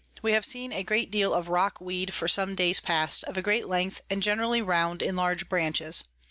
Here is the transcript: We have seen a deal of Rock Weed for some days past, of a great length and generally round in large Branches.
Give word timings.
We 0.23 0.31
have 0.31 0.45
seen 0.47 0.73
a 0.73 0.81
deal 0.81 1.31
of 1.31 1.47
Rock 1.47 1.79
Weed 1.79 2.11
for 2.11 2.27
some 2.27 2.55
days 2.55 2.79
past, 2.79 3.23
of 3.25 3.37
a 3.37 3.43
great 3.43 3.67
length 3.67 4.01
and 4.09 4.23
generally 4.23 4.59
round 4.63 5.03
in 5.03 5.15
large 5.15 5.47
Branches. 5.47 6.03